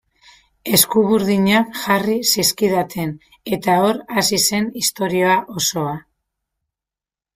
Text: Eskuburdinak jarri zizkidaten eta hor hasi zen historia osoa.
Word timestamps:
Eskuburdinak 0.77 1.75
jarri 1.81 2.15
zizkidaten 2.31 3.13
eta 3.59 3.77
hor 3.85 4.01
hasi 4.17 4.41
zen 4.49 4.73
historia 4.81 5.37
osoa. 5.63 5.97